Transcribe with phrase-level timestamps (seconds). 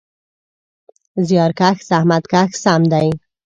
[1.27, 3.07] زیارکښ: زحمت کښ سم دی.